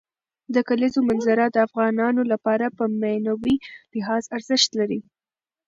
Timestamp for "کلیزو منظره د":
0.69-1.57